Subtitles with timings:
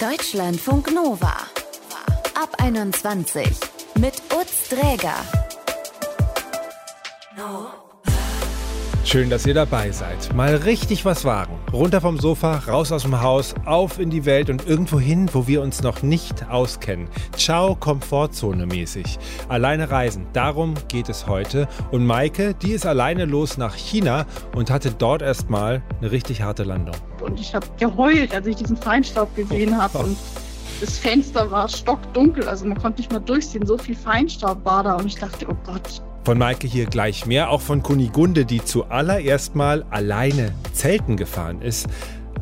[0.00, 1.34] Deutschlandfunk Nova.
[2.34, 3.48] Ab 21
[3.98, 5.14] mit Utz Dräger.
[9.06, 10.34] Schön, dass ihr dabei seid.
[10.34, 11.56] Mal richtig was wagen.
[11.72, 15.46] Runter vom Sofa, raus aus dem Haus, auf in die Welt und irgendwo hin, wo
[15.46, 17.06] wir uns noch nicht auskennen.
[17.36, 19.20] Ciao, Komfortzone mäßig.
[19.48, 21.68] Alleine reisen, darum geht es heute.
[21.92, 24.26] Und Maike, die ist alleine los nach China
[24.56, 26.96] und hatte dort erstmal eine richtig harte Landung.
[27.20, 29.98] Und ich habe geheult, als ich diesen Feinstaub gesehen habe.
[29.98, 30.16] Und
[30.80, 33.66] das Fenster war stockdunkel, also man konnte nicht mal durchsehen.
[33.66, 34.96] So viel Feinstaub war da.
[34.96, 39.54] Und ich dachte, oh Gott, von Maike hier gleich mehr, auch von Kunigunde, die zuallererst
[39.54, 41.86] mal alleine Zelten gefahren ist.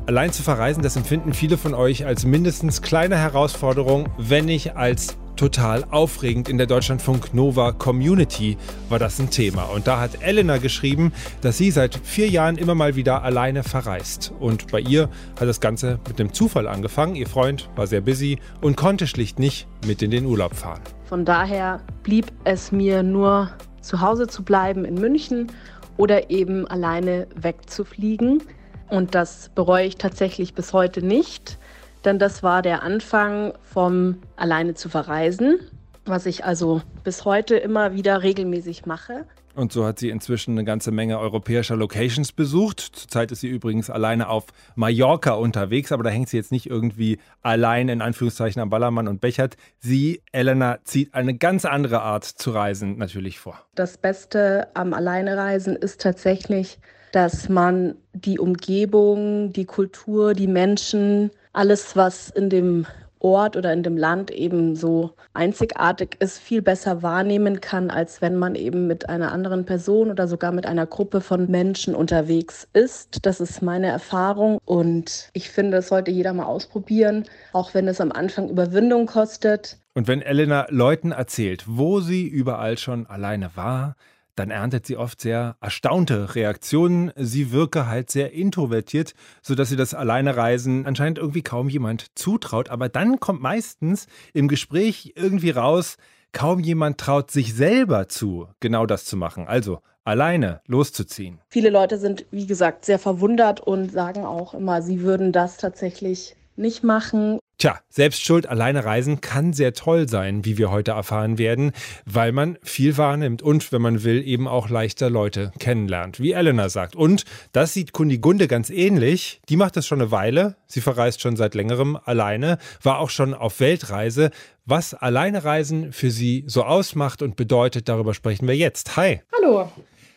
[0.06, 5.19] Allein zu verreisen, das empfinden viele von euch als mindestens kleine Herausforderung, wenn nicht als
[5.37, 6.48] total aufregend.
[6.48, 8.56] In der Deutschlandfunk Nova Community
[8.89, 9.65] war das ein Thema.
[9.65, 14.33] Und da hat Elena geschrieben, dass sie seit vier Jahren immer mal wieder alleine verreist.
[14.41, 17.16] Und bei ihr hat das Ganze mit dem Zufall angefangen.
[17.16, 20.80] Ihr Freund war sehr busy und konnte schlicht nicht mit in den Urlaub fahren.
[21.05, 23.50] Von daher blieb es mir nur
[23.85, 25.53] zu Hause zu bleiben in München
[25.97, 28.43] oder eben alleine wegzufliegen.
[28.89, 31.59] Und das bereue ich tatsächlich bis heute nicht,
[32.05, 35.59] denn das war der Anfang vom alleine zu verreisen,
[36.05, 39.25] was ich also bis heute immer wieder regelmäßig mache.
[39.55, 42.80] Und so hat sie inzwischen eine ganze Menge europäischer Locations besucht.
[42.80, 47.19] Zurzeit ist sie übrigens alleine auf Mallorca unterwegs, aber da hängt sie jetzt nicht irgendwie
[47.42, 49.56] allein in Anführungszeichen am Ballermann und bechert.
[49.78, 53.60] Sie, Elena, zieht eine ganz andere Art zu reisen natürlich vor.
[53.75, 56.78] Das Beste am Alleinereisen ist tatsächlich,
[57.12, 62.86] dass man die Umgebung, die Kultur, die Menschen, alles, was in dem
[63.25, 68.36] Ort oder in dem Land eben so einzigartig ist, viel besser wahrnehmen kann, als wenn
[68.36, 73.25] man eben mit einer anderen Person oder sogar mit einer Gruppe von Menschen unterwegs ist.
[73.25, 78.00] Das ist meine Erfahrung und ich finde, das sollte jeder mal ausprobieren, auch wenn es
[78.00, 79.78] am Anfang Überwindung kostet.
[79.94, 83.97] Und wenn Elena Leuten erzählt, wo sie überall schon alleine war,
[84.37, 87.12] dann erntet sie oft sehr erstaunte Reaktionen.
[87.17, 92.69] Sie wirke halt sehr introvertiert, sodass sie das Alleinereisen anscheinend irgendwie kaum jemand zutraut.
[92.69, 95.97] Aber dann kommt meistens im Gespräch irgendwie raus,
[96.33, 99.47] kaum jemand traut sich selber zu, genau das zu machen.
[99.47, 101.41] Also alleine loszuziehen.
[101.49, 106.37] Viele Leute sind, wie gesagt, sehr verwundert und sagen auch immer, sie würden das tatsächlich
[106.56, 107.39] nicht machen.
[107.56, 111.70] Tja, Selbstschuld, alleine reisen kann sehr toll sein, wie wir heute erfahren werden,
[112.04, 116.69] weil man viel wahrnimmt und, wenn man will, eben auch leichter Leute kennenlernt, wie Elena
[116.69, 116.97] sagt.
[116.97, 119.41] Und das sieht Kundigunde ganz ähnlich.
[119.48, 120.56] Die macht das schon eine Weile.
[120.66, 124.31] Sie verreist schon seit längerem alleine, war auch schon auf Weltreise.
[124.66, 128.97] Was Alleinereisen für sie so ausmacht und bedeutet, darüber sprechen wir jetzt.
[128.97, 129.22] Hi.
[129.37, 129.70] Hallo.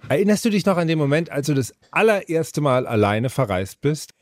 [0.10, 4.14] Erinnerst du dich noch an den Moment, als du das allererste Mal alleine verreist bist?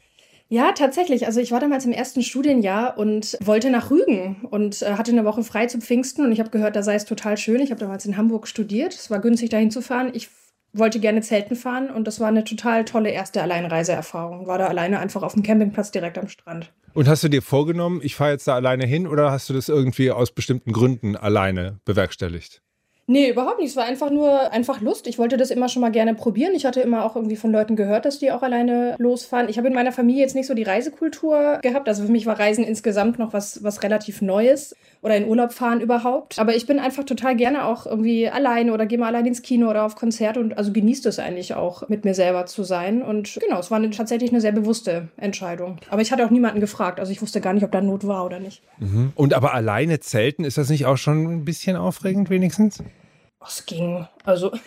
[0.48, 1.26] Ja, tatsächlich.
[1.26, 5.26] Also ich war damals im ersten Studienjahr und wollte nach Rügen und äh, hatte eine
[5.26, 7.62] Woche frei zu Pfingsten und ich habe gehört, da sei es total schön.
[7.62, 8.94] Ich habe damals in Hamburg studiert.
[8.94, 10.12] Es war günstig, dahin zu fahren.
[10.14, 10.30] Ich
[10.72, 14.46] wollte gerne Zelten fahren und das war eine total tolle erste Alleinreiseerfahrung.
[14.46, 16.72] War da alleine einfach auf dem Campingplatz direkt am Strand.
[16.94, 19.68] Und hast du dir vorgenommen, ich fahre jetzt da alleine hin oder hast du das
[19.68, 22.62] irgendwie aus bestimmten Gründen alleine bewerkstelligt?
[23.08, 23.70] Nee, überhaupt nicht.
[23.70, 25.06] Es war einfach nur einfach Lust.
[25.06, 26.56] Ich wollte das immer schon mal gerne probieren.
[26.56, 29.48] Ich hatte immer auch irgendwie von Leuten gehört, dass die auch alleine losfahren.
[29.48, 31.88] Ich habe in meiner Familie jetzt nicht so die Reisekultur gehabt.
[31.88, 35.82] Also für mich war Reisen insgesamt noch was, was relativ Neues oder in Urlaub fahren
[35.82, 36.40] überhaupt.
[36.40, 39.70] Aber ich bin einfach total gerne auch irgendwie alleine oder gehe mal allein ins Kino
[39.70, 43.02] oder auf Konzert und also genieße es eigentlich auch, mit mir selber zu sein.
[43.02, 45.78] Und genau, es war eine, tatsächlich eine sehr bewusste Entscheidung.
[45.90, 47.00] Aber ich hatte auch niemanden gefragt.
[47.00, 48.62] Also ich wusste gar nicht, ob da Not war oder nicht.
[48.80, 49.12] Mhm.
[49.16, 52.84] Und aber alleine zelten, ist das nicht auch schon ein bisschen aufregend wenigstens?
[53.46, 54.08] Es ging.
[54.24, 54.52] Also.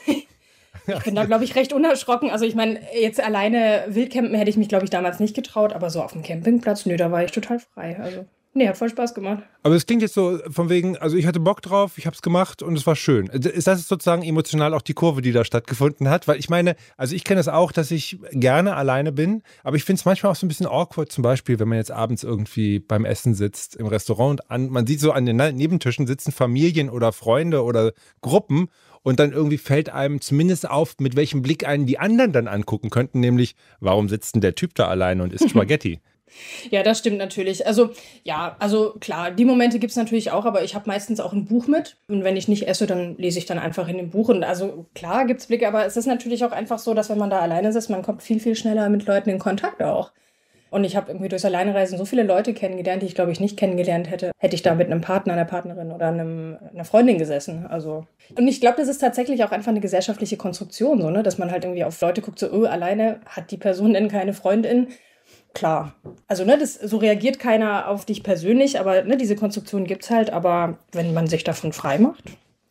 [0.86, 2.30] Ich bin da, glaube ich, recht unerschrocken.
[2.30, 5.90] Also ich meine, jetzt alleine Wildcampen hätte ich mich, glaube ich, damals nicht getraut, aber
[5.90, 7.98] so auf dem Campingplatz, nö, da war ich total frei.
[8.00, 9.42] Also Nee, hat voll Spaß gemacht.
[9.62, 12.22] Aber es klingt jetzt so von wegen, also ich hatte Bock drauf, ich habe es
[12.22, 13.26] gemacht und es war schön.
[13.26, 16.26] Ist das sozusagen emotional auch die Kurve, die da stattgefunden hat?
[16.26, 19.76] Weil ich meine, also ich kenne es das auch, dass ich gerne alleine bin, aber
[19.76, 22.24] ich finde es manchmal auch so ein bisschen awkward, zum Beispiel, wenn man jetzt abends
[22.24, 26.32] irgendwie beim Essen sitzt im Restaurant und an, man sieht so an den Nebentischen sitzen
[26.32, 27.92] Familien oder Freunde oder
[28.22, 28.68] Gruppen
[29.02, 32.90] und dann irgendwie fällt einem zumindest auf, mit welchem Blick einen die anderen dann angucken
[32.90, 36.00] könnten, nämlich, warum sitzt denn der Typ da alleine und isst Spaghetti?
[36.70, 37.66] Ja, das stimmt natürlich.
[37.66, 37.90] Also,
[38.24, 41.46] ja, also klar, die Momente gibt es natürlich auch, aber ich habe meistens auch ein
[41.46, 41.96] Buch mit.
[42.08, 44.28] Und wenn ich nicht esse, dann lese ich dann einfach in dem Buch.
[44.28, 47.18] Und also klar gibt es Blicke, aber es ist natürlich auch einfach so, dass wenn
[47.18, 50.12] man da alleine sitzt, man kommt viel, viel schneller mit Leuten in Kontakt auch.
[50.70, 53.56] Und ich habe irgendwie durchs Alleinereisen so viele Leute kennengelernt, die ich glaube ich nicht
[53.56, 57.66] kennengelernt hätte, hätte ich da mit einem Partner, einer Partnerin oder einem, einer Freundin gesessen.
[57.66, 61.38] Also und ich glaube, das ist tatsächlich auch einfach eine gesellschaftliche Konstruktion, so ne, dass
[61.38, 64.88] man halt irgendwie auf Leute guckt, so oh, alleine hat die Person denn keine Freundin
[65.54, 65.94] klar.
[66.26, 70.10] Also, ne, das, so reagiert keiner auf dich persönlich, aber ne, diese Konstruktion gibt es
[70.10, 70.30] halt.
[70.30, 72.24] Aber wenn man sich davon frei macht,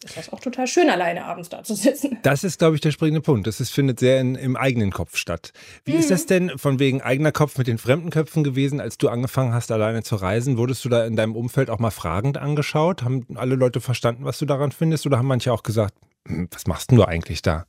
[0.04, 2.18] ist das auch total schön, alleine abends da zu sitzen.
[2.22, 3.48] Das ist, glaube ich, der springende Punkt.
[3.48, 5.54] Das ist, findet sehr in, im eigenen Kopf statt.
[5.86, 6.00] Wie mhm.
[6.00, 9.54] ist das denn von wegen eigener Kopf mit den fremden Köpfen gewesen, als du angefangen
[9.54, 10.58] hast, alleine zu reisen?
[10.58, 13.04] Wurdest du da in deinem Umfeld auch mal fragend angeschaut?
[13.04, 15.06] Haben alle Leute verstanden, was du daran findest?
[15.06, 15.96] Oder haben manche auch gesagt,
[16.28, 17.66] hm, was machst denn du eigentlich da?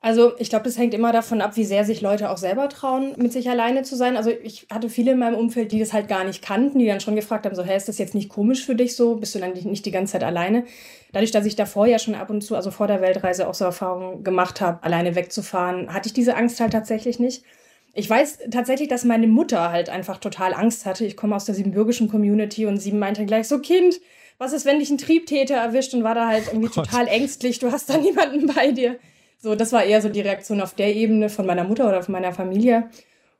[0.00, 3.14] Also ich glaube, das hängt immer davon ab, wie sehr sich Leute auch selber trauen,
[3.16, 4.16] mit sich alleine zu sein.
[4.16, 7.00] Also ich hatte viele in meinem Umfeld, die das halt gar nicht kannten, die dann
[7.00, 9.16] schon gefragt haben, so, hey, ist das jetzt nicht komisch für dich so?
[9.16, 10.64] Bist du dann nicht die ganze Zeit alleine?
[11.12, 13.64] Dadurch, dass ich davor ja schon ab und zu, also vor der Weltreise auch so
[13.64, 17.42] Erfahrungen gemacht habe, alleine wegzufahren, hatte ich diese Angst halt tatsächlich nicht.
[17.92, 21.04] Ich weiß tatsächlich, dass meine Mutter halt einfach total Angst hatte.
[21.06, 24.00] Ich komme aus der siebenbürgischen Community und sie meinte gleich so, Kind,
[24.38, 27.58] was ist, wenn dich ein Triebtäter erwischt und war da halt irgendwie oh total ängstlich,
[27.58, 28.96] du hast da niemanden bei dir.
[29.38, 32.12] So, das war eher so die Reaktion auf der Ebene von meiner Mutter oder von
[32.12, 32.90] meiner Familie.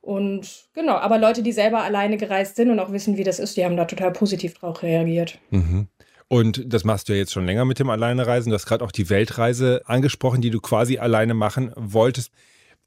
[0.01, 3.57] Und genau, aber Leute, die selber alleine gereist sind und auch wissen, wie das ist,
[3.57, 5.39] die haben da total positiv drauf reagiert.
[5.49, 5.87] Mhm.
[6.29, 8.51] Und das machst du ja jetzt schon länger mit dem Alleinereisen.
[8.51, 12.31] Du hast gerade auch die Weltreise angesprochen, die du quasi alleine machen wolltest.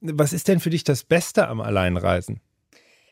[0.00, 2.40] Was ist denn für dich das Beste am Alleinreisen?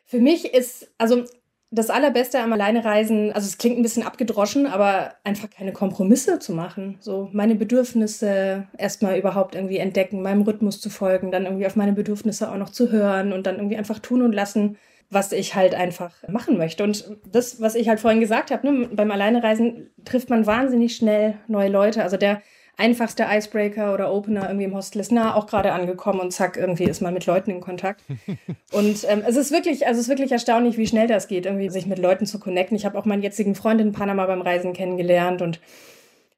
[0.07, 1.25] Für mich ist, also
[1.73, 6.53] das Allerbeste am Alleinereisen, also es klingt ein bisschen abgedroschen, aber einfach keine Kompromisse zu
[6.53, 6.99] machen.
[7.01, 11.93] So meine Bedürfnisse erstmal überhaupt irgendwie entdecken, meinem Rhythmus zu folgen, dann irgendwie auf meine
[11.93, 14.79] Bedürfnisse auch noch zu hören und dann irgendwie einfach tun und lassen,
[15.11, 16.83] was ich halt einfach machen möchte.
[16.83, 21.39] Und das, was ich halt vorhin gesagt habe, ne, beim Alleinereisen trifft man wahnsinnig schnell
[21.47, 22.03] neue Leute.
[22.03, 22.43] Also der
[22.81, 26.85] einfachste Icebreaker oder Opener irgendwie im Hostel ist nah auch gerade angekommen und zack, irgendwie
[26.85, 28.03] ist man mit Leuten in Kontakt.
[28.73, 31.69] und ähm, es ist wirklich, also es ist wirklich erstaunlich, wie schnell das geht, irgendwie
[31.69, 32.77] sich mit Leuten zu connecten.
[32.77, 35.61] Ich habe auch meinen jetzigen Freund in Panama beim Reisen kennengelernt und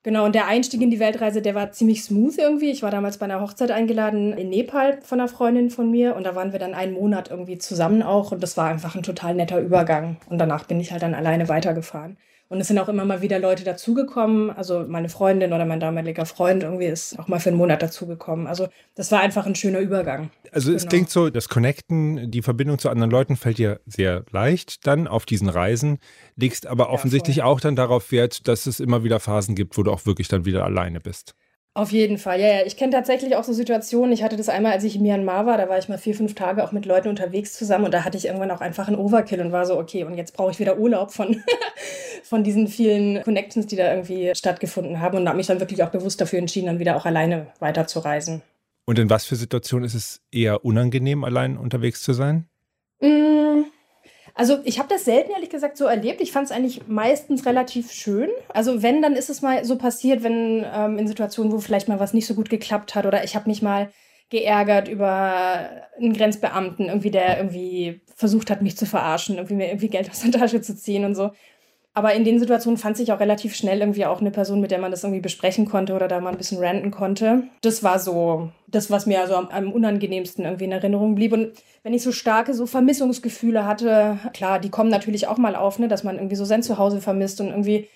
[0.04, 2.72] Genau, und der Einstieg in die Weltreise, der war ziemlich smooth irgendwie.
[2.72, 6.24] Ich war damals bei einer Hochzeit eingeladen in Nepal von einer Freundin von mir und
[6.24, 9.36] da waren wir dann einen Monat irgendwie zusammen auch und das war einfach ein total
[9.36, 10.16] netter Übergang.
[10.28, 12.16] Und danach bin ich halt dann alleine weitergefahren.
[12.48, 14.50] Und es sind auch immer mal wieder Leute dazugekommen.
[14.50, 18.46] Also meine Freundin oder mein damaliger Freund irgendwie ist auch mal für einen Monat dazugekommen.
[18.46, 20.30] Also das war einfach ein schöner Übergang.
[20.50, 20.76] Also genau.
[20.76, 25.08] es klingt so, das Connecten, die Verbindung zu anderen Leuten fällt dir sehr leicht dann
[25.08, 25.98] auf diesen Reisen,
[26.36, 29.82] legst aber offensichtlich ja, auch dann darauf Wert, dass es immer wieder Phasen gibt, wo
[29.82, 31.34] du auch wirklich dann wieder alleine bist.
[31.74, 32.66] Auf jeden Fall, ja, ja.
[32.66, 34.12] Ich kenne tatsächlich auch so Situationen.
[34.12, 36.34] Ich hatte das einmal, als ich in Myanmar war, da war ich mal vier, fünf
[36.34, 39.40] Tage auch mit Leuten unterwegs zusammen und da hatte ich irgendwann auch einfach einen Overkill
[39.40, 41.42] und war so, okay, und jetzt brauche ich wieder Urlaub von,
[42.24, 45.90] von diesen vielen Connections, die da irgendwie stattgefunden haben und habe mich dann wirklich auch
[45.90, 48.42] bewusst dafür entschieden, dann wieder auch alleine weiterzureisen.
[48.84, 52.48] Und in was für Situationen ist es eher unangenehm, allein unterwegs zu sein?
[53.00, 53.64] Mmh.
[54.34, 56.20] Also ich habe das selten ehrlich gesagt so erlebt.
[56.20, 58.30] Ich fand es eigentlich meistens relativ schön.
[58.48, 62.00] Also wenn, dann ist es mal so passiert, wenn ähm, in Situationen, wo vielleicht mal
[62.00, 63.90] was nicht so gut geklappt hat oder ich habe mich mal
[64.30, 65.68] geärgert über
[65.98, 70.22] einen Grenzbeamten, irgendwie der irgendwie versucht hat, mich zu verarschen, irgendwie mir irgendwie Geld aus
[70.22, 71.32] der Tasche zu ziehen und so.
[71.94, 74.78] Aber in den Situationen fand sich auch relativ schnell irgendwie auch eine Person, mit der
[74.78, 77.44] man das irgendwie besprechen konnte oder da mal ein bisschen ranten konnte.
[77.60, 81.34] Das war so das, was mir also am, am unangenehmsten irgendwie in Erinnerung blieb.
[81.34, 81.52] Und
[81.82, 85.88] wenn ich so starke so Vermissungsgefühle hatte, klar, die kommen natürlich auch mal auf, ne,
[85.88, 87.88] dass man irgendwie so sein Zuhause vermisst und irgendwie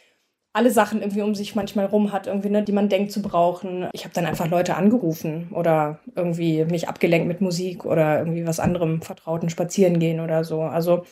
[0.53, 3.89] alle Sachen irgendwie um sich manchmal rum hat, irgendwie, ne, die man denkt zu brauchen.
[3.93, 8.61] Ich habe dann einfach Leute angerufen oder irgendwie mich abgelenkt mit Musik oder irgendwie was
[8.61, 10.61] anderem Vertrauten spazieren gehen oder so.
[10.63, 11.05] Also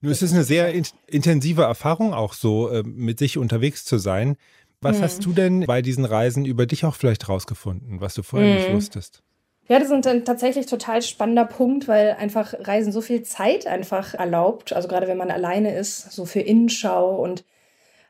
[0.00, 3.98] nur es ist eine sehr in intensive Erfahrung auch so, äh, mit sich unterwegs zu
[3.98, 4.36] sein.
[4.80, 5.02] Was hm.
[5.02, 8.56] hast du denn bei diesen Reisen über dich auch vielleicht rausgefunden, was du vorher hm.
[8.56, 9.22] nicht wusstest?
[9.68, 14.14] Ja, das ist ein tatsächlich total spannender Punkt, weil einfach Reisen so viel Zeit einfach
[14.14, 14.72] erlaubt.
[14.72, 17.44] Also gerade wenn man alleine ist, so für Innenschau und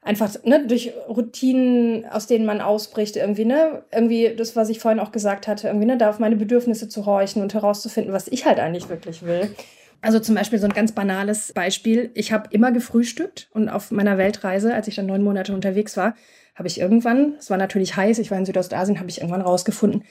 [0.03, 5.01] einfach ne, durch Routinen, aus denen man ausbricht, irgendwie, ne, irgendwie das, was ich vorhin
[5.01, 8.45] auch gesagt hatte, irgendwie, ne, da auf meine Bedürfnisse zu horchen und herauszufinden, was ich
[8.45, 9.55] halt eigentlich wirklich will.
[10.01, 12.11] Also zum Beispiel so ein ganz banales Beispiel.
[12.15, 16.15] Ich habe immer gefrühstückt und auf meiner Weltreise, als ich dann neun Monate unterwegs war,
[16.55, 20.05] habe ich irgendwann, es war natürlich heiß, ich war in Südostasien, habe ich irgendwann rausgefunden,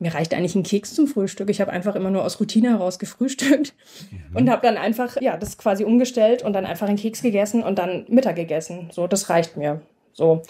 [0.00, 1.50] mir reicht eigentlich ein Keks zum Frühstück.
[1.50, 3.74] Ich habe einfach immer nur aus Routine heraus gefrühstückt
[4.10, 4.36] mhm.
[4.36, 7.78] und habe dann einfach, ja, das quasi umgestellt und dann einfach einen Keks gegessen und
[7.78, 8.88] dann Mittag gegessen.
[8.92, 9.82] So, das reicht mir.
[10.14, 10.42] So.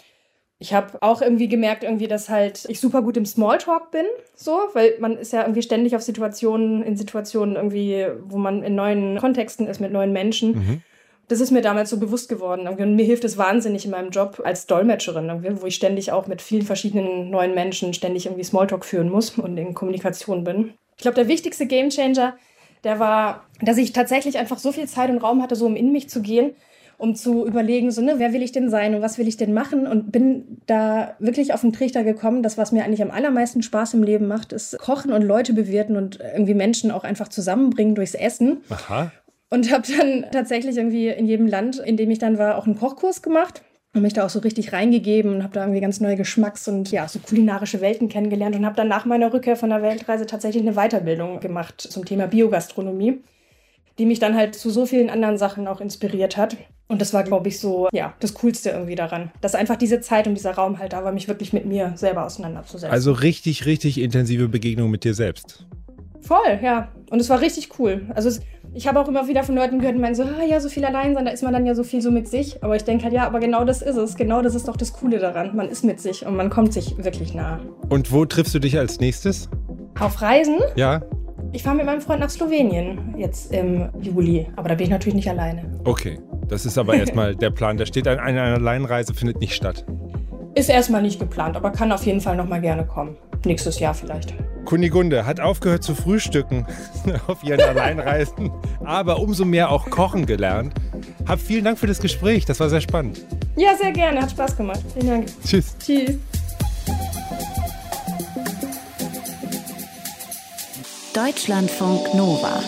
[0.62, 4.58] Ich habe auch irgendwie gemerkt, irgendwie, dass halt ich super gut im Smalltalk bin, so,
[4.74, 9.16] weil man ist ja irgendwie ständig auf Situationen, in Situationen irgendwie, wo man in neuen
[9.18, 10.52] Kontexten ist mit neuen Menschen.
[10.52, 10.82] Mhm.
[11.28, 12.68] Das ist mir damals so bewusst geworden.
[12.68, 15.30] Und mir hilft es wahnsinnig in meinem Job als Dolmetscherin,
[15.62, 19.56] wo ich ständig auch mit vielen verschiedenen neuen Menschen ständig irgendwie Smalltalk führen muss und
[19.56, 20.74] in Kommunikation bin.
[20.96, 22.36] Ich glaube, der wichtigste Gamechanger,
[22.84, 25.90] der war, dass ich tatsächlich einfach so viel Zeit und Raum hatte, so um in
[25.90, 26.54] mich zu gehen
[27.00, 29.54] um zu überlegen, so, ne, wer will ich denn sein und was will ich denn
[29.54, 29.86] machen?
[29.86, 33.94] Und bin da wirklich auf den Trichter gekommen, dass was mir eigentlich am allermeisten Spaß
[33.94, 38.14] im Leben macht, ist Kochen und Leute bewirten und irgendwie Menschen auch einfach zusammenbringen durchs
[38.14, 38.58] Essen.
[38.68, 39.10] Aha.
[39.48, 42.78] Und habe dann tatsächlich irgendwie in jedem Land, in dem ich dann war, auch einen
[42.78, 43.62] Kochkurs gemacht
[43.94, 46.90] und mich da auch so richtig reingegeben und habe da irgendwie ganz neue Geschmacks- und
[46.90, 50.62] ja, so kulinarische Welten kennengelernt und habe dann nach meiner Rückkehr von der Weltreise tatsächlich
[50.62, 53.20] eine Weiterbildung gemacht zum Thema Biogastronomie,
[54.00, 56.56] die mich dann halt zu so vielen anderen Sachen auch inspiriert hat.
[56.88, 59.30] Und das war, glaube ich, so, ja, das Coolste irgendwie daran.
[59.42, 62.24] Dass einfach diese Zeit und dieser Raum halt da war, mich wirklich mit mir selber
[62.24, 62.90] auseinanderzusetzen.
[62.90, 65.66] Also richtig, richtig intensive Begegnung mit dir selbst.
[66.22, 66.88] Voll, ja.
[67.10, 68.06] Und es war richtig cool.
[68.14, 68.40] Also es,
[68.72, 70.86] ich habe auch immer wieder von Leuten gehört, die meinen so, ah ja, so viel
[70.86, 72.64] allein sein, da ist man dann ja so viel so mit sich.
[72.64, 74.16] Aber ich denke halt, ja, aber genau das ist es.
[74.16, 75.54] Genau das ist doch das Coole daran.
[75.54, 77.60] Man ist mit sich und man kommt sich wirklich nah.
[77.90, 79.50] Und wo triffst du dich als nächstes?
[79.98, 80.56] Auf Reisen?
[80.74, 81.02] Ja.
[81.52, 84.46] Ich fahre mit meinem Freund nach Slowenien jetzt im Juli.
[84.56, 85.64] Aber da bin ich natürlich nicht alleine.
[85.84, 86.18] Okay.
[86.48, 87.76] Das ist aber erstmal der Plan.
[87.76, 89.84] Da steht eine, eine Alleinreise findet nicht statt.
[90.54, 93.16] Ist erstmal nicht geplant, aber kann auf jeden Fall nochmal gerne kommen.
[93.44, 94.34] Nächstes Jahr vielleicht.
[94.64, 96.66] Kunigunde hat aufgehört zu frühstücken
[97.26, 98.50] auf ihren Alleinreisen,
[98.84, 100.74] aber umso mehr auch kochen gelernt.
[101.26, 103.24] Hab vielen Dank für das Gespräch, das war sehr spannend.
[103.56, 104.80] Ja, sehr gerne, hat Spaß gemacht.
[104.92, 105.26] Vielen Dank.
[105.44, 105.76] Tschüss.
[105.78, 106.18] Tschüss.
[111.14, 112.60] Deutschlandfunk Nova.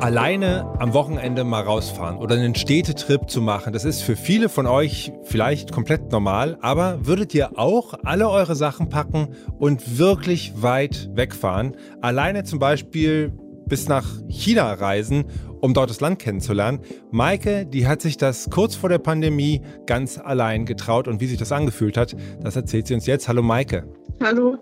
[0.00, 4.66] Alleine am Wochenende mal rausfahren oder einen Städtetrip zu machen, das ist für viele von
[4.66, 11.10] euch vielleicht komplett normal, aber würdet ihr auch alle eure Sachen packen und wirklich weit
[11.12, 11.76] wegfahren?
[12.00, 13.30] Alleine zum Beispiel
[13.66, 15.26] bis nach China reisen,
[15.62, 16.80] um dort das Land kennenzulernen.
[17.10, 21.38] Maike, die hat sich das kurz vor der Pandemie ganz allein getraut und wie sich
[21.38, 23.28] das angefühlt hat, das erzählt sie uns jetzt.
[23.28, 23.86] Hallo Maike.
[24.20, 24.58] Hallo.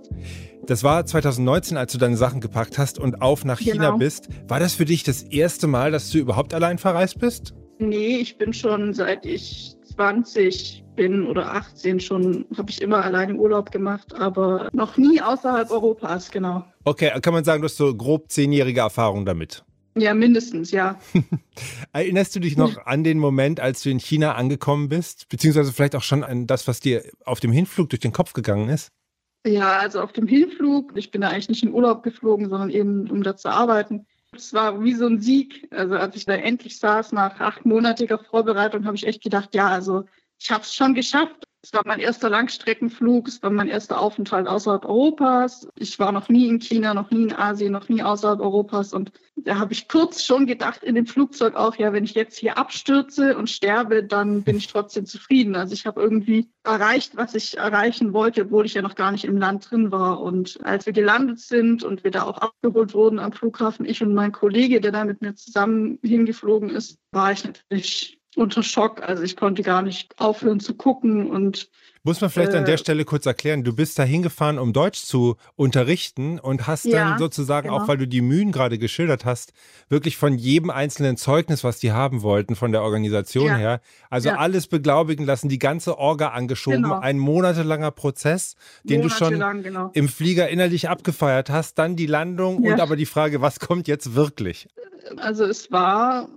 [0.67, 3.97] Das war 2019, als du deine Sachen gepackt hast und auf nach China Genau.
[3.99, 4.29] bist.
[4.47, 7.55] War das für dich das erste Mal, dass du überhaupt allein verreist bist?
[7.79, 13.35] Nee, ich bin schon seit ich 20 bin oder 18 schon, habe ich immer alleine
[13.35, 16.63] Urlaub gemacht, aber noch nie außerhalb Europas, genau.
[16.85, 19.65] Okay, kann man sagen, du hast so grob zehnjährige Erfahrung damit.
[19.97, 21.01] Ja, mindestens, ja.
[21.93, 25.29] Erinnerst du dich noch an den Moment, als du in China angekommen bist?
[25.29, 28.69] Beziehungsweise vielleicht auch schon an das, was dir auf dem Hinflug durch den Kopf gegangen
[28.69, 28.93] ist?
[29.47, 33.11] Ja, also auf dem Hinflug, ich bin da eigentlich nicht in Urlaub geflogen, sondern eben
[33.11, 34.07] um da zu arbeiten.
[34.33, 35.67] Es war wie so ein Sieg.
[35.71, 40.05] Also als ich da endlich saß, nach achtmonatiger Vorbereitung, habe ich echt gedacht, ja, also
[40.39, 41.45] ich habe es schon geschafft.
[41.63, 45.69] Es war mein erster Langstreckenflug, es war mein erster Aufenthalt außerhalb Europas.
[45.77, 48.95] Ich war noch nie in China, noch nie in Asien, noch nie außerhalb Europas.
[48.95, 52.39] Und da habe ich kurz schon gedacht in dem Flugzeug auch, ja, wenn ich jetzt
[52.39, 55.55] hier abstürze und sterbe, dann bin ich trotzdem zufrieden.
[55.55, 59.25] Also ich habe irgendwie erreicht, was ich erreichen wollte, obwohl ich ja noch gar nicht
[59.25, 60.23] im Land drin war.
[60.23, 64.15] Und als wir gelandet sind und wir da auch abgeholt wurden am Flughafen, ich und
[64.15, 69.03] mein Kollege, der da mit mir zusammen hingeflogen ist, war ich natürlich unter Schock.
[69.03, 71.69] Also ich konnte gar nicht aufhören zu gucken und
[72.03, 75.03] Muss man vielleicht an der Äh, Stelle kurz erklären, du bist da hingefahren, um Deutsch
[75.03, 77.83] zu unterrichten und hast dann Ja, sozusagen, genau.
[77.83, 79.53] auch weil du die Mühen gerade geschildert hast,
[79.91, 83.57] wirklich von jedem einzelnen Zeugnis, was die haben wollten, von der Organisation Ja.
[83.57, 84.37] her, also Ja.
[84.37, 87.01] alles beglaubigen lassen, die ganze Orga angeschoben, Genau.
[87.01, 89.91] ein monatelanger Prozess, den du schon genau.
[89.93, 94.15] im Flieger innerlich abgefeiert hast, dann die Landung und aber die Frage, was kommt jetzt
[94.15, 94.69] wirklich?
[95.19, 96.29] Also es war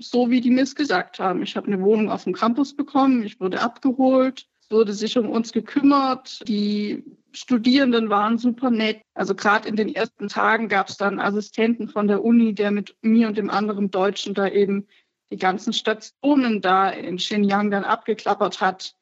[0.00, 1.42] so, wie die mir es gesagt haben.
[1.42, 5.52] Ich habe eine Wohnung auf dem Campus bekommen, ich wurde abgeholt, wurde sich um uns
[5.52, 9.02] gekümmert, die Studierenden waren super nett.
[9.14, 12.96] Also gerade in den ersten Tagen gab es dann Assistenten von der Uni, der mit
[13.02, 14.86] mir und dem anderen Deutschen da eben
[15.30, 18.96] die ganzen Stationen da in Xinjiang dann abgeklappert hat,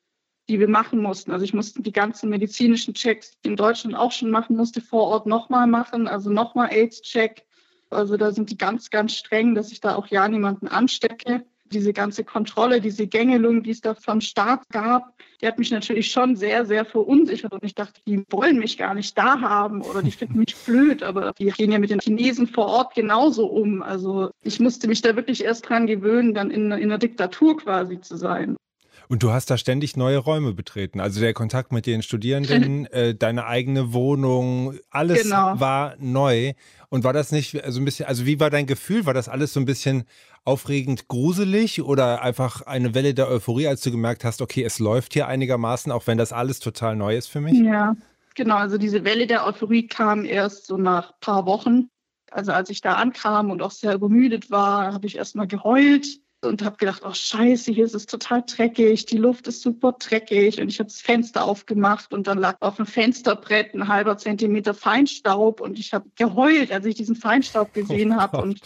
[0.49, 1.33] die wir machen mussten.
[1.33, 5.05] Also ich musste die ganzen medizinischen Checks, die in Deutschland auch schon machen musste, vor
[5.05, 7.45] Ort nochmal machen, also nochmal AIDS-Check.
[7.90, 11.45] Also da sind die ganz, ganz streng, dass ich da auch ja niemanden anstecke.
[11.71, 16.11] Diese ganze Kontrolle, diese Gängelung, die es da vom Staat gab, die hat mich natürlich
[16.11, 17.52] schon sehr, sehr verunsichert.
[17.52, 21.02] Und ich dachte, die wollen mich gar nicht da haben oder die finden mich blöd.
[21.02, 23.83] Aber die gehen ja mit den Chinesen vor Ort genauso um.
[23.83, 28.00] Also ich musste mich da wirklich erst dran gewöhnen, dann in, in einer Diktatur quasi
[28.00, 28.57] zu sein.
[29.08, 31.00] Und du hast da ständig neue Räume betreten.
[31.00, 35.58] Also der Kontakt mit den Studierenden, äh, deine eigene Wohnung, alles Genau.
[35.58, 36.52] war neu.
[36.90, 39.06] Und war das nicht so ein bisschen, also wie war dein Gefühl?
[39.06, 40.04] War das alles so ein bisschen
[40.44, 45.12] aufregend gruselig oder einfach eine Welle der Euphorie, als du gemerkt hast, okay, es läuft
[45.12, 47.58] hier einigermaßen, auch wenn das alles total neu ist für mich?
[47.58, 47.94] Ja,
[48.34, 48.56] genau.
[48.56, 51.88] Also diese Welle der Euphorie kam erst so nach ein paar Wochen.
[52.30, 56.06] Also als ich da ankam und auch sehr übermüdet war, habe ich erstmal geheult
[56.42, 60.61] und habe gedacht, oh scheiße, hier ist es total dreckig, die Luft ist super dreckig
[60.61, 64.75] und ich habe das Fenster aufgemacht und dann lag auf dem Fensterbrett ein halber Zentimeter
[64.75, 68.61] Feinstaub und ich habe geheult, als ich diesen Feinstaub gesehen Oh habe und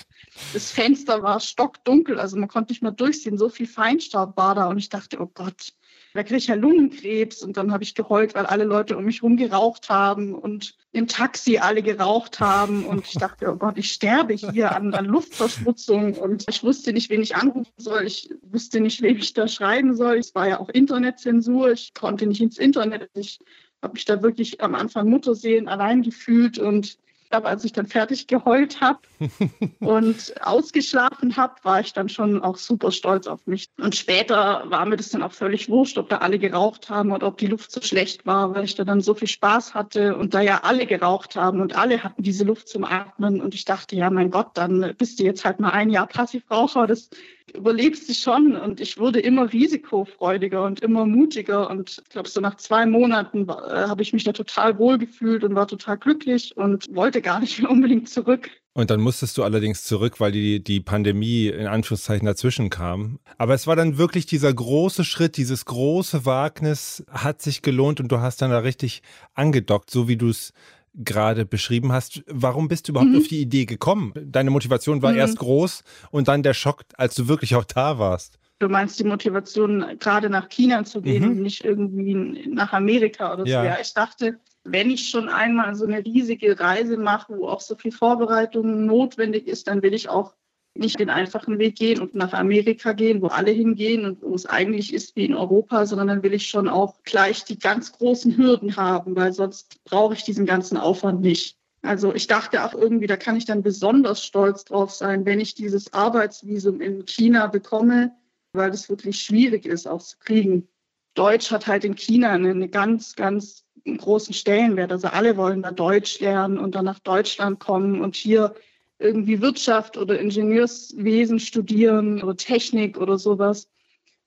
[0.52, 4.66] das Fenster war stockdunkel, also man konnte nicht mehr durchsehen, so viel Feinstaub war da
[4.66, 5.72] und ich dachte, oh Gott,
[6.14, 7.42] da kriege ich ja Lungenkrebs.
[7.42, 11.06] Und dann habe ich geheult, weil alle Leute um mich rum geraucht haben und im
[11.06, 12.84] Taxi alle geraucht haben.
[12.84, 16.14] Und ich dachte, oh Gott, ich sterbe hier an, an Luftverschmutzung.
[16.14, 18.04] Und ich wusste nicht, wen ich anrufen soll.
[18.06, 20.18] Ich wusste nicht, wem ich da schreiben soll.
[20.18, 21.72] Es war ja auch Internetzensur.
[21.72, 23.10] Ich konnte nicht ins Internet.
[23.14, 23.38] Ich
[23.82, 26.98] habe mich da wirklich am Anfang Mutterseelen allein gefühlt und
[27.34, 28.98] aber als ich dann fertig geheult habe
[29.80, 33.68] und ausgeschlafen habe, war ich dann schon auch super stolz auf mich.
[33.78, 37.26] Und später war mir das dann auch völlig wurscht, ob da alle geraucht haben oder
[37.26, 40.34] ob die Luft so schlecht war, weil ich da dann so viel Spaß hatte und
[40.34, 43.40] da ja alle geraucht haben und alle hatten diese Luft zum Atmen.
[43.40, 46.86] Und ich dachte, ja, mein Gott, dann bist du jetzt halt mal ein Jahr Passivraucher.
[46.86, 47.10] Das
[47.54, 48.56] überlebst du schon.
[48.56, 51.70] Und ich wurde immer risikofreudiger und immer mutiger.
[51.70, 55.44] Und ich glaube, so nach zwei Monaten äh, habe ich mich da total wohl gefühlt
[55.44, 58.50] und war total glücklich und wollte gar nicht mehr unbedingt zurück.
[58.74, 63.18] Und dann musstest du allerdings zurück, weil die, die Pandemie in Anführungszeichen dazwischen kam.
[63.36, 68.08] Aber es war dann wirklich dieser große Schritt, dieses große Wagnis hat sich gelohnt und
[68.08, 69.02] du hast dann da richtig
[69.34, 70.54] angedockt, so wie du es
[70.94, 72.22] gerade beschrieben hast.
[72.26, 73.18] Warum bist du überhaupt mhm.
[73.18, 74.12] auf die Idee gekommen?
[74.14, 75.18] Deine Motivation war mhm.
[75.18, 78.38] erst groß und dann der Schock, als du wirklich auch da warst.
[78.58, 81.30] Du meinst die Motivation, gerade nach China zu gehen mhm.
[81.30, 83.60] und nicht irgendwie nach Amerika oder ja.
[83.60, 83.66] so.
[83.66, 87.74] Ja, ich dachte, wenn ich schon einmal so eine riesige Reise mache, wo auch so
[87.74, 90.34] viel Vorbereitung notwendig ist, dann will ich auch
[90.74, 94.46] nicht den einfachen Weg gehen und nach Amerika gehen, wo alle hingehen und wo es
[94.46, 98.36] eigentlich ist wie in Europa, sondern dann will ich schon auch gleich die ganz großen
[98.36, 101.58] Hürden haben, weil sonst brauche ich diesen ganzen Aufwand nicht.
[101.82, 105.54] Also ich dachte auch irgendwie, da kann ich dann besonders stolz drauf sein, wenn ich
[105.54, 108.12] dieses Arbeitsvisum in China bekomme,
[108.52, 110.68] weil das wirklich schwierig ist auch zu kriegen.
[111.14, 114.92] Deutsch hat halt in China einen ganz, ganz großen Stellenwert.
[114.92, 118.54] Also alle wollen da Deutsch lernen und dann nach Deutschland kommen und hier
[119.02, 123.68] irgendwie Wirtschaft oder Ingenieurswesen studieren oder Technik oder sowas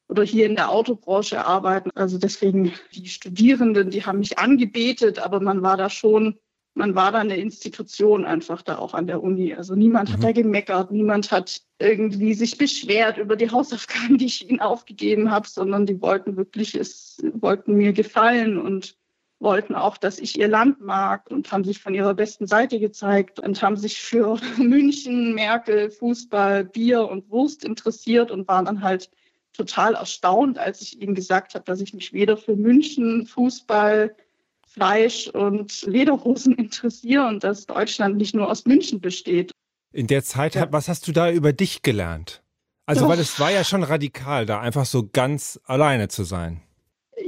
[0.08, 1.90] oder hier in der Autobranche arbeiten.
[1.96, 6.38] Also deswegen die Studierenden, die haben mich angebetet, aber man war da schon,
[6.76, 9.54] man war da eine Institution einfach da auch an der Uni.
[9.54, 10.14] Also niemand mhm.
[10.14, 15.32] hat da gemeckert, niemand hat irgendwie sich beschwert über die Hausaufgaben, die ich ihnen aufgegeben
[15.32, 18.98] habe, sondern die wollten wirklich, es wollten mir gefallen und
[19.40, 23.40] wollten auch, dass ich ihr Land mag und haben sich von ihrer besten Seite gezeigt
[23.40, 29.10] und haben sich für München, Merkel, Fußball, Bier und Wurst interessiert und waren dann halt
[29.54, 34.16] total erstaunt, als ich ihnen gesagt habe, dass ich mich weder für München, Fußball,
[34.68, 39.52] Fleisch und Lederhosen interessiere und dass Deutschland nicht nur aus München besteht.
[39.94, 40.72] In der Zeit, ja.
[40.72, 42.42] was hast du da über dich gelernt?
[42.88, 46.62] Also, weil es war ja schon radikal, da einfach so ganz alleine zu sein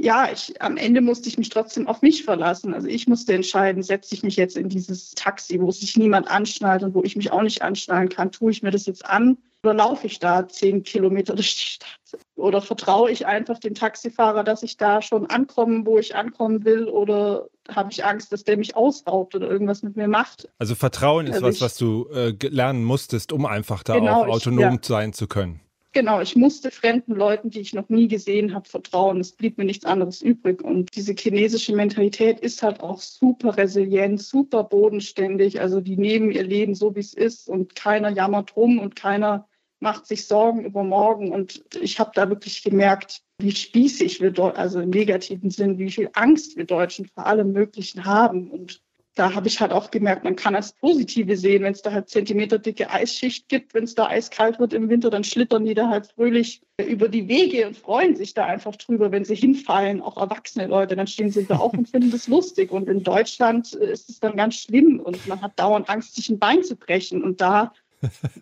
[0.00, 2.74] ja, ich, am Ende musste ich mich trotzdem auf mich verlassen.
[2.74, 6.82] Also ich musste entscheiden, setze ich mich jetzt in dieses Taxi, wo sich niemand anschnallt
[6.82, 8.32] und wo ich mich auch nicht anschnallen kann.
[8.32, 12.22] Tue ich mir das jetzt an oder laufe ich da zehn Kilometer durch die Stadt?
[12.36, 16.88] Oder vertraue ich einfach dem Taxifahrer, dass ich da schon ankomme, wo ich ankommen will?
[16.88, 20.48] Oder habe ich Angst, dass der mich ausraubt oder irgendwas mit mir macht?
[20.58, 24.28] Also Vertrauen ist also was, was du äh, lernen musstest, um einfach da genau, auch
[24.28, 24.96] autonom ich, ja.
[24.96, 25.60] sein zu können.
[25.98, 29.18] Genau, ich musste fremden Leuten, die ich noch nie gesehen habe, vertrauen.
[29.18, 30.62] Es blieb mir nichts anderes übrig.
[30.62, 35.60] Und diese chinesische Mentalität ist halt auch super resilient, super bodenständig.
[35.60, 39.48] Also die nehmen ihr Leben so, wie es ist und keiner jammert rum und keiner
[39.80, 41.32] macht sich Sorgen über morgen.
[41.32, 46.10] Und ich habe da wirklich gemerkt, wie spießig wir also im negativen Sinn, wie viel
[46.12, 48.52] Angst wir Deutschen vor allem Möglichen haben.
[48.52, 48.84] Und
[49.18, 52.08] da habe ich halt auch gemerkt, man kann das Positive sehen, wenn es da halt
[52.08, 55.88] Zentimeter dicke Eisschicht gibt, wenn es da eiskalt wird im Winter, dann schlittern die da
[55.88, 60.16] halt fröhlich über die Wege und freuen sich da einfach drüber, wenn sie hinfallen, auch
[60.16, 62.70] erwachsene Leute, dann stehen sie da auf und finden das lustig.
[62.70, 66.38] Und in Deutschland ist es dann ganz schlimm und man hat dauernd Angst, sich ein
[66.38, 67.24] Bein zu brechen.
[67.24, 67.72] Und da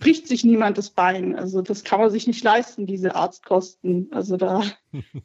[0.00, 1.36] bricht sich niemand das Bein.
[1.36, 4.08] Also das kann man sich nicht leisten, diese Arztkosten.
[4.12, 4.62] Also da,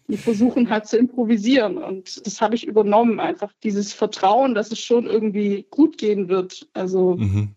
[0.08, 1.78] die versuchen halt zu improvisieren.
[1.78, 6.68] Und das habe ich übernommen, einfach dieses Vertrauen, dass es schon irgendwie gut gehen wird.
[6.74, 7.16] Also.
[7.16, 7.56] Mhm.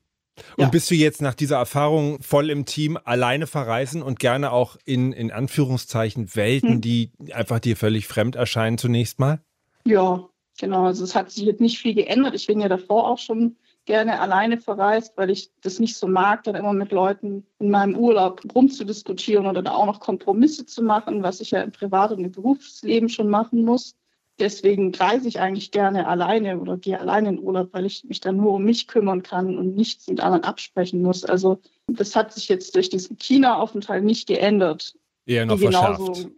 [0.56, 0.68] Und ja.
[0.68, 5.12] bist du jetzt nach dieser Erfahrung voll im Team alleine verreisen und gerne auch in,
[5.12, 6.80] in Anführungszeichen Welten, hm.
[6.80, 9.44] die einfach dir völlig fremd erscheinen zunächst mal?
[9.86, 10.86] Ja, genau.
[10.86, 12.34] Also es hat sich jetzt nicht viel geändert.
[12.34, 16.44] Ich bin ja davor auch schon gerne alleine verreist, weil ich das nicht so mag,
[16.44, 21.22] dann immer mit Leuten in meinem Urlaub rumzudiskutieren oder da auch noch Kompromisse zu machen,
[21.22, 23.94] was ich ja im Privat- und im Berufsleben schon machen muss.
[24.40, 28.36] Deswegen reise ich eigentlich gerne alleine oder gehe alleine in Urlaub, weil ich mich dann
[28.36, 31.24] nur um mich kümmern kann und nichts mit anderen absprechen muss.
[31.24, 34.96] Also das hat sich jetzt durch diesen China-Aufenthalt nicht geändert.
[35.26, 36.32] Eher noch genauso, verschärft.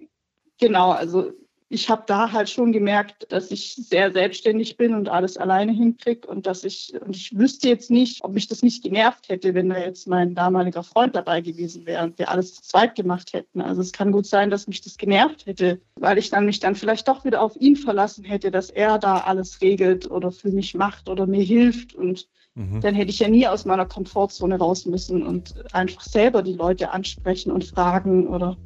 [0.58, 1.32] Genau, also
[1.68, 6.28] ich habe da halt schon gemerkt, dass ich sehr selbstständig bin und alles alleine hinkriege
[6.28, 9.68] und dass ich, und ich wüsste jetzt nicht, ob mich das nicht genervt hätte, wenn
[9.68, 13.60] da jetzt mein damaliger Freund dabei gewesen wäre und wir alles zu zweit gemacht hätten.
[13.60, 16.76] Also es kann gut sein, dass mich das genervt hätte, weil ich dann mich dann
[16.76, 20.74] vielleicht doch wieder auf ihn verlassen hätte, dass er da alles regelt oder für mich
[20.74, 22.80] macht oder mir hilft und mhm.
[22.80, 26.92] dann hätte ich ja nie aus meiner Komfortzone raus müssen und einfach selber die Leute
[26.92, 28.56] ansprechen und fragen oder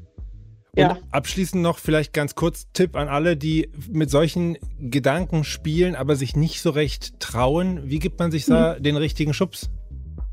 [0.80, 0.92] ja.
[0.92, 6.16] Und abschließend noch vielleicht ganz kurz Tipp an alle, die mit solchen Gedanken spielen, aber
[6.16, 7.82] sich nicht so recht trauen.
[7.84, 8.82] Wie gibt man sich da mhm.
[8.82, 9.70] den richtigen Schubs?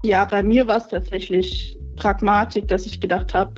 [0.04, 3.54] Ja, bei mir war es tatsächlich Pragmatik, dass ich gedacht habe,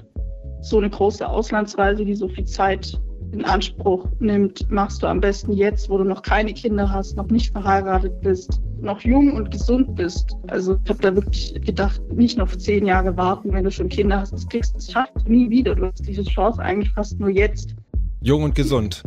[0.62, 3.00] so eine große Auslandsreise, die so viel Zeit
[3.32, 7.28] in Anspruch nimmt, machst du am besten jetzt, wo du noch keine Kinder hast, noch
[7.28, 10.36] nicht verheiratet bist, noch jung und gesund bist.
[10.48, 14.20] Also ich habe da wirklich gedacht, nicht noch zehn Jahre warten, wenn du schon Kinder
[14.22, 14.34] hast.
[14.34, 15.76] Das kriegst das schaffst du nie wieder.
[15.76, 17.76] Du hast diese Chance eigentlich fast nur jetzt.
[18.22, 19.04] Jung und gesund.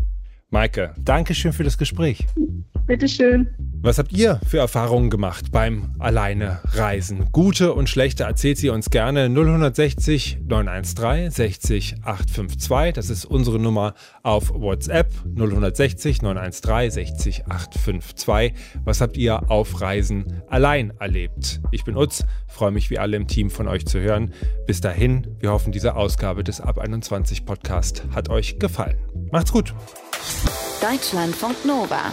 [0.51, 2.27] Maike, danke schön für das Gespräch.
[2.87, 3.49] Bitteschön.
[3.85, 7.29] Was habt ihr für Erfahrungen gemacht beim Alleine Reisen?
[7.33, 12.93] Gute und schlechte erzählt sie uns gerne 0160 913 60 852.
[12.95, 18.53] Das ist unsere Nummer auf WhatsApp 0160 913 60 852.
[18.85, 21.61] Was habt ihr auf Reisen allein erlebt?
[21.73, 24.33] Ich bin Utz, freue mich wie alle im Team von euch zu hören.
[24.69, 28.99] Bis dahin, wir hoffen, diese Ausgabe des Ab 21 Podcast hat euch gefallen.
[29.33, 29.75] Macht's gut.
[30.81, 32.13] Deutschlandfunk Nova